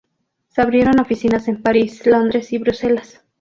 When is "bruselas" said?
2.57-3.21